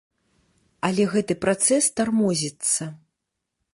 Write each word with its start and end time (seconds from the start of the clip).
Але 0.87 1.03
гэты 1.13 1.33
працэс 1.45 1.91
тармозіцца. 2.01 2.83